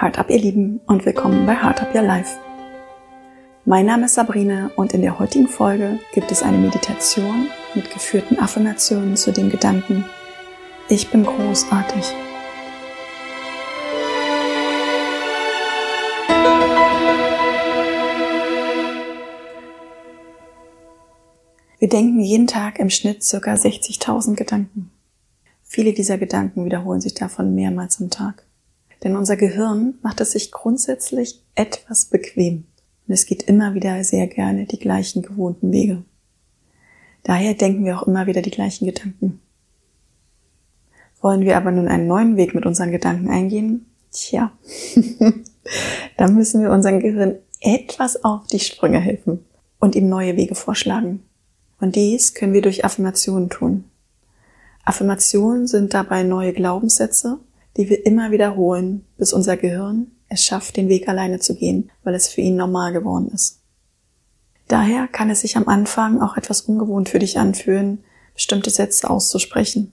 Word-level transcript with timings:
Heart 0.00 0.18
Up, 0.18 0.30
ihr 0.30 0.38
Lieben, 0.38 0.80
und 0.86 1.04
willkommen 1.04 1.44
bei 1.44 1.54
Heart 1.54 1.82
Up 1.82 1.94
Your 1.94 2.00
Life. 2.00 2.38
Mein 3.66 3.84
Name 3.84 4.06
ist 4.06 4.14
Sabrina 4.14 4.70
und 4.76 4.94
in 4.94 5.02
der 5.02 5.18
heutigen 5.18 5.46
Folge 5.46 5.98
gibt 6.14 6.32
es 6.32 6.42
eine 6.42 6.56
Meditation 6.56 7.48
mit 7.74 7.90
geführten 7.90 8.38
Affirmationen 8.38 9.14
zu 9.18 9.30
dem 9.30 9.50
Gedanken, 9.50 10.06
ich 10.88 11.10
bin 11.10 11.24
großartig. 11.24 12.14
Wir 21.78 21.88
denken 21.90 22.20
jeden 22.20 22.46
Tag 22.46 22.78
im 22.78 22.88
Schnitt 22.88 23.22
circa 23.22 23.52
60.000 23.52 24.34
Gedanken. 24.34 24.90
Viele 25.62 25.92
dieser 25.92 26.16
Gedanken 26.16 26.64
wiederholen 26.64 27.02
sich 27.02 27.12
davon 27.12 27.54
mehrmals 27.54 28.00
am 28.00 28.08
Tag. 28.08 28.46
Denn 29.02 29.16
unser 29.16 29.36
Gehirn 29.36 29.94
macht 30.02 30.20
es 30.20 30.32
sich 30.32 30.52
grundsätzlich 30.52 31.42
etwas 31.54 32.06
bequem. 32.06 32.64
Und 33.06 33.14
es 33.14 33.26
geht 33.26 33.44
immer 33.44 33.74
wieder 33.74 34.02
sehr 34.04 34.26
gerne 34.26 34.66
die 34.66 34.78
gleichen 34.78 35.22
gewohnten 35.22 35.72
Wege. 35.72 36.02
Daher 37.22 37.54
denken 37.54 37.84
wir 37.84 37.98
auch 37.98 38.06
immer 38.06 38.26
wieder 38.26 38.42
die 38.42 38.50
gleichen 38.50 38.86
Gedanken. 38.86 39.40
Wollen 41.20 41.42
wir 41.42 41.56
aber 41.56 41.70
nun 41.70 41.88
einen 41.88 42.06
neuen 42.06 42.36
Weg 42.36 42.54
mit 42.54 42.64
unseren 42.64 42.92
Gedanken 42.92 43.28
eingehen? 43.28 43.86
Tja, 44.10 44.52
dann 46.16 46.34
müssen 46.34 46.62
wir 46.62 46.70
unserem 46.70 47.00
Gehirn 47.00 47.36
etwas 47.60 48.24
auf 48.24 48.46
die 48.46 48.58
Sprünge 48.58 49.00
helfen 49.00 49.44
und 49.78 49.94
ihm 49.94 50.08
neue 50.08 50.36
Wege 50.36 50.54
vorschlagen. 50.54 51.22
Und 51.78 51.96
dies 51.96 52.34
können 52.34 52.52
wir 52.52 52.62
durch 52.62 52.84
Affirmationen 52.84 53.50
tun. 53.50 53.84
Affirmationen 54.84 55.66
sind 55.66 55.94
dabei 55.94 56.22
neue 56.22 56.52
Glaubenssätze, 56.52 57.38
die 57.76 57.88
wir 57.88 58.04
immer 58.06 58.30
wiederholen, 58.30 59.06
bis 59.16 59.32
unser 59.32 59.56
Gehirn 59.56 60.12
es 60.28 60.44
schafft, 60.44 60.76
den 60.76 60.88
Weg 60.88 61.08
alleine 61.08 61.40
zu 61.40 61.54
gehen, 61.56 61.90
weil 62.04 62.14
es 62.14 62.28
für 62.28 62.40
ihn 62.40 62.56
normal 62.56 62.92
geworden 62.92 63.28
ist. 63.32 63.60
Daher 64.68 65.08
kann 65.08 65.30
es 65.30 65.40
sich 65.40 65.56
am 65.56 65.68
Anfang 65.68 66.20
auch 66.20 66.36
etwas 66.36 66.62
ungewohnt 66.62 67.08
für 67.08 67.18
dich 67.18 67.38
anfühlen, 67.38 68.04
bestimmte 68.34 68.70
Sätze 68.70 69.10
auszusprechen. 69.10 69.92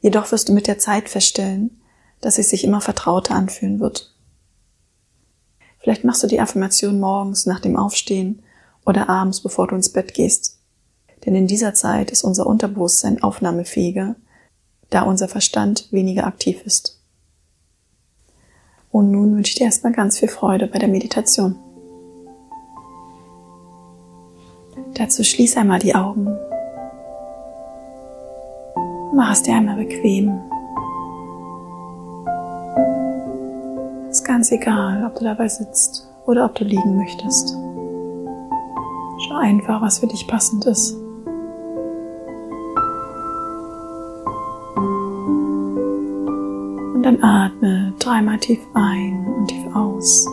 Jedoch 0.00 0.32
wirst 0.32 0.48
du 0.48 0.54
mit 0.54 0.66
der 0.66 0.78
Zeit 0.78 1.10
feststellen, 1.10 1.82
dass 2.22 2.38
es 2.38 2.48
sich 2.48 2.64
immer 2.64 2.80
vertrauter 2.80 3.34
anfühlen 3.34 3.80
wird. 3.80 4.14
Vielleicht 5.78 6.04
machst 6.04 6.22
du 6.22 6.26
die 6.26 6.40
Affirmation 6.40 7.00
morgens 7.00 7.46
nach 7.46 7.60
dem 7.60 7.76
Aufstehen 7.76 8.42
oder 8.86 9.08
abends, 9.08 9.42
bevor 9.42 9.66
du 9.66 9.76
ins 9.76 9.92
Bett 9.92 10.14
gehst. 10.14 10.58
Denn 11.24 11.34
in 11.34 11.46
dieser 11.46 11.74
Zeit 11.74 12.10
ist 12.10 12.24
unser 12.24 12.46
Unterbewusstsein 12.46 13.22
aufnahmefähiger 13.22 14.16
da 14.90 15.02
unser 15.02 15.28
Verstand 15.28 15.90
weniger 15.92 16.26
aktiv 16.26 16.62
ist. 16.64 17.00
Und 18.90 19.10
nun 19.10 19.36
wünsche 19.36 19.50
ich 19.50 19.54
dir 19.56 19.64
erstmal 19.64 19.92
ganz 19.92 20.18
viel 20.18 20.28
Freude 20.28 20.66
bei 20.66 20.78
der 20.78 20.88
Meditation. 20.88 21.56
Dazu 24.94 25.22
schließ 25.22 25.56
einmal 25.56 25.78
die 25.78 25.94
Augen. 25.94 26.26
Mach 29.14 29.32
es 29.32 29.42
dir 29.42 29.54
einmal 29.54 29.76
bequem. 29.76 30.40
Ist 34.10 34.24
ganz 34.24 34.50
egal, 34.50 35.04
ob 35.04 35.14
du 35.16 35.24
dabei 35.24 35.46
sitzt 35.46 36.08
oder 36.26 36.44
ob 36.44 36.54
du 36.56 36.64
liegen 36.64 36.96
möchtest. 36.96 37.50
Schau 39.26 39.36
einfach, 39.36 39.80
was 39.82 40.00
für 40.00 40.06
dich 40.06 40.26
passend 40.26 40.64
ist. 40.66 40.99
Und 47.00 47.04
dann 47.04 47.24
atme 47.24 47.94
dreimal 47.98 48.38
tief 48.40 48.58
ein 48.74 49.26
und 49.26 49.46
tief 49.48 49.74
aus. 49.74 50.26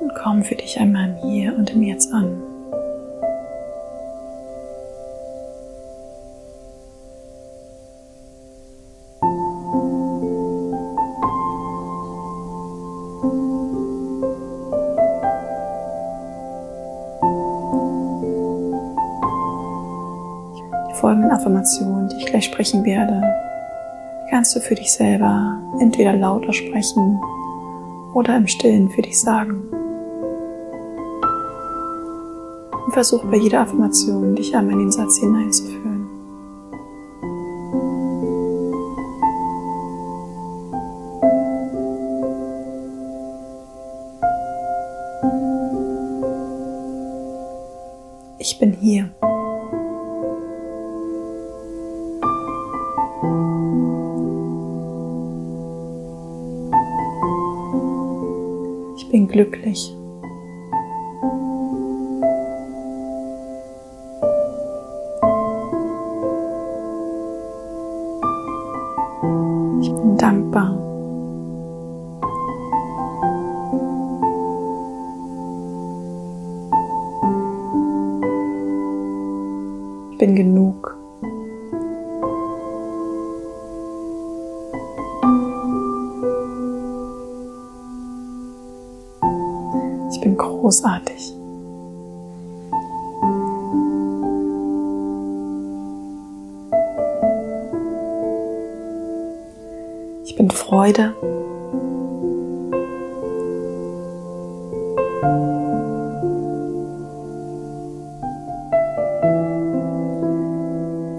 Und 0.00 0.10
komm 0.20 0.42
für 0.42 0.56
dich 0.56 0.76
einmal 0.80 1.16
Hier 1.22 1.54
und 1.56 1.70
im 1.70 1.84
Jetzt 1.84 2.12
an. 2.12 2.42
Folgenden 21.36 21.62
Affirmationen, 21.62 22.08
die 22.08 22.16
ich 22.16 22.26
gleich 22.26 22.44
sprechen 22.44 22.84
werde, 22.84 23.22
kannst 24.30 24.56
du 24.56 24.60
für 24.60 24.74
dich 24.74 24.92
selber 24.92 25.58
entweder 25.80 26.14
lauter 26.14 26.52
sprechen 26.52 27.20
oder 28.14 28.36
im 28.36 28.46
Stillen 28.46 28.90
für 28.90 29.02
dich 29.02 29.20
sagen. 29.20 29.62
Und 32.84 32.92
versuche 32.92 33.26
bei 33.26 33.36
jeder 33.36 33.60
Affirmation 33.60 34.34
dich 34.34 34.54
einmal 34.54 34.74
in 34.74 34.80
den 34.80 34.92
Satz 34.92 35.18
hineinzuführen. 35.18 36.06
Ich 48.38 48.58
bin 48.60 48.72
hier. 48.72 49.10
Ich 59.06 59.12
bin 59.12 59.28
glücklich. 59.28 59.94
Großartig. 90.46 91.34
Ich 100.24 100.36
bin 100.36 100.50
Freude. 100.50 101.14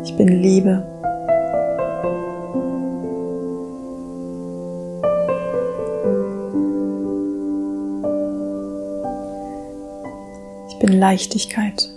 Ich 0.04 0.16
bin 0.16 0.28
Liebe. 0.28 0.97
Leichtigkeit. 11.08 11.90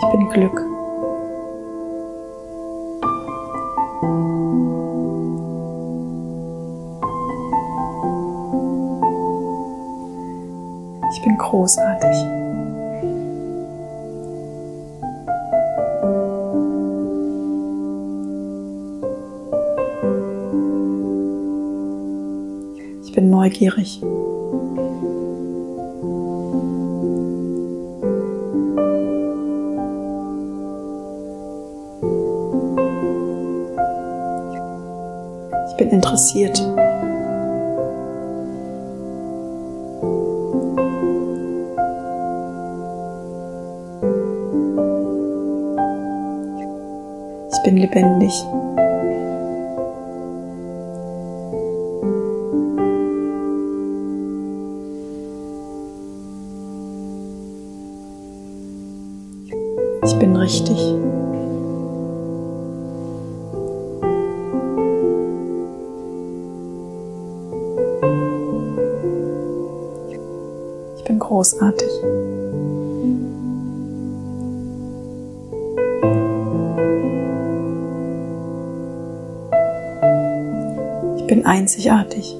Ich 0.00 0.10
bin 0.10 0.28
Glück. 0.30 0.60
Ich 11.12 11.22
bin 11.22 11.38
großartig. 11.38 12.45
bin 23.16 23.30
neugierig. 23.30 24.00
Ich 35.68 35.76
bin 35.78 35.88
interessiert. 35.90 36.62
Ich 47.52 47.62
bin 47.64 47.78
lebendig. 47.78 48.44
Ich 60.06 60.16
bin 60.20 60.36
richtig. 60.36 60.78
Ich 70.96 71.04
bin 71.04 71.18
großartig. 71.18 71.88
Ich 81.16 81.26
bin 81.26 81.44
einzigartig. 81.44 82.36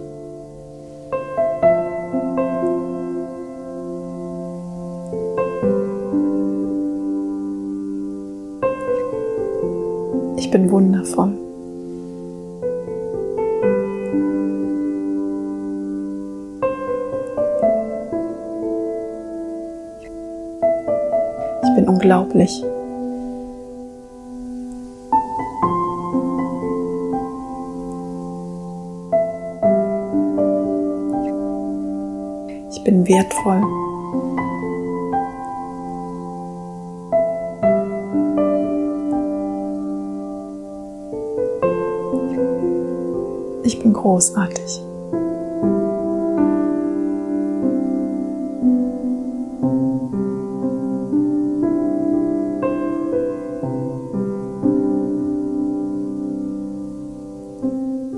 Ich 10.46 10.52
bin 10.52 10.70
wundervoll. 10.70 11.32
Ich 21.64 21.74
bin 21.74 21.88
unglaublich. 21.88 22.64
Ich 32.70 32.84
bin 32.84 33.08
wertvoll. 33.08 33.85
Ich 43.66 43.80
bin 43.80 43.92
großartig. 43.92 44.80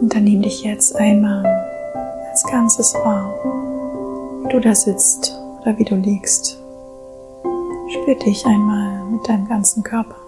Und 0.01 0.15
dann 0.15 0.25
nimm 0.25 0.43
dich 0.43 0.65
jetzt 0.65 0.95
einmal 0.97 1.47
als 2.31 2.45
Ganzes 2.45 2.93
wahr, 2.97 3.33
wie 4.43 4.53
du 4.53 4.61
da 4.61 4.75
sitzt 4.75 5.35
oder 5.63 5.79
wie 5.79 5.85
du 5.85 5.95
liegst. 5.95 6.59
Spür 7.89 8.17
dich 8.17 8.45
einmal 8.45 9.03
mit 9.07 9.27
deinem 9.27 9.49
ganzen 9.49 9.83
Körper. 9.83 10.28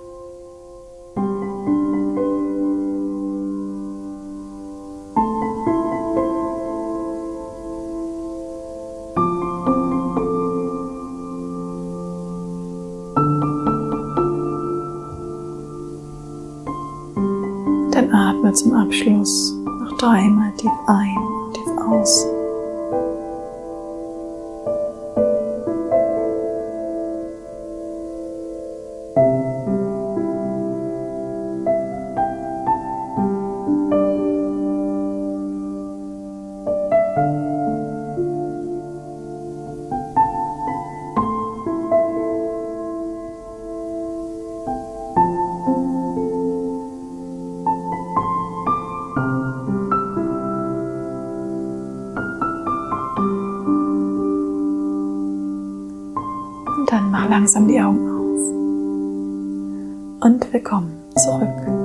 Dann 18.00 18.14
atme 18.14 18.50
zum 18.54 18.72
Abschluss 18.72 19.52
noch 19.66 19.98
dreimal 19.98 20.50
tief 20.56 20.70
ein 20.86 21.16
tief 21.52 21.76
aus. 21.86 22.26
Langsam 57.30 57.68
die 57.68 57.80
Augen 57.80 58.10
auf. 58.10 58.40
Und 60.26 60.52
willkommen 60.52 60.92
zurück. 61.16 61.79